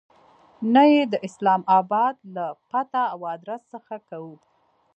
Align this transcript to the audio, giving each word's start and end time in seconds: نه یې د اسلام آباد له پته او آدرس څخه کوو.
نه 0.73 0.83
یې 0.91 1.01
د 1.13 1.15
اسلام 1.27 1.61
آباد 1.79 2.15
له 2.35 2.45
پته 2.69 3.03
او 3.13 3.19
آدرس 3.35 3.61
څخه 3.73 3.95
کوو. 4.09 4.35